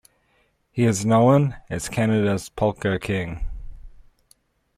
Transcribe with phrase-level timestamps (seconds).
[0.71, 3.45] He is known as Canada's Polka King.